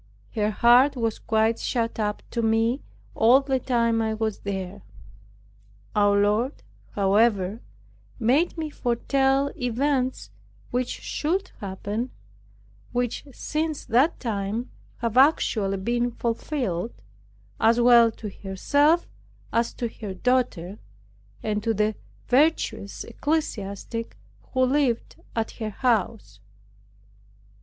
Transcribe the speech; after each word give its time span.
Her 0.33 0.49
heart 0.49 0.95
was 0.95 1.19
quite 1.19 1.59
shut 1.59 1.99
up 1.99 2.23
to 2.31 2.41
me 2.41 2.81
all 3.13 3.39
the 3.39 3.59
time 3.59 4.01
I 4.01 4.15
was 4.15 4.39
there. 4.39 4.81
Our 5.95 6.19
Lord, 6.19 6.63
however, 6.93 7.61
made 8.17 8.57
me 8.57 8.71
foretell 8.71 9.51
events 9.55 10.31
which 10.71 10.89
should 10.89 11.51
happen, 11.59 12.09
which 12.91 13.25
since 13.31 13.85
that 13.85 14.19
time 14.19 14.71
have 15.01 15.17
actually 15.17 15.77
been 15.77 16.09
fulfilled, 16.09 16.99
as 17.59 17.79
well 17.79 18.09
to 18.09 18.29
herself 18.31 19.07
as 19.53 19.71
to 19.75 19.87
her 19.87 20.15
daughter, 20.15 20.79
and 21.43 21.61
to 21.61 21.75
the 21.75 21.93
virtuous 22.27 23.03
ecclesiastic 23.03 24.17
who 24.51 24.63
lived 24.65 25.17
at 25.35 25.51
her 25.51 25.69
house. 25.69 26.39